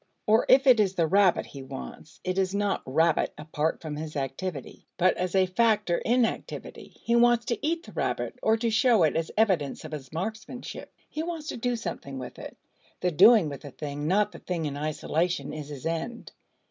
Or, 0.25 0.47
if 0.49 0.65
it 0.65 0.79
is 0.79 0.95
the 0.95 1.05
rabbit 1.05 1.45
he 1.45 1.61
wants, 1.61 2.19
it 2.23 2.39
is 2.39 2.55
not 2.55 2.81
rabbit 2.87 3.35
apart 3.37 3.83
from 3.83 3.97
his 3.97 4.15
activity, 4.15 4.87
but 4.97 5.15
as 5.15 5.35
a 5.35 5.45
factor 5.45 5.99
in 5.99 6.25
activity; 6.25 6.95
he 7.03 7.15
wants 7.15 7.45
to 7.45 7.63
eat 7.63 7.83
the 7.83 7.91
rabbit, 7.91 8.33
or 8.41 8.57
to 8.57 8.71
show 8.71 9.03
it 9.03 9.15
as 9.15 9.29
evidence 9.37 9.85
of 9.85 9.91
his 9.91 10.11
marksmanship 10.11 10.91
he 11.07 11.21
wants 11.21 11.49
to 11.49 11.55
do 11.57 11.75
something 11.75 12.17
with 12.17 12.39
it. 12.39 12.57
The 13.01 13.11
doing 13.11 13.47
with 13.47 13.61
the 13.61 13.69
thing, 13.69 14.07
not 14.07 14.31
the 14.31 14.39
thing 14.39 14.65
in 14.65 14.75
isolation, 14.75 15.53
is 15.53 15.67
his 15.67 15.85
end. 15.85 16.31